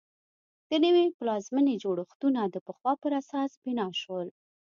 [0.69, 4.27] د نوې پلازمېنې جوړښتونه د پخوا پر اساس بنا شول.